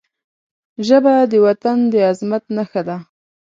ژبه 0.87 1.15
د 1.31 1.33
وطن 1.45 1.77
د 1.91 1.93
عظمت 2.09 2.43
نښه 2.55 2.81
ده 2.87 2.97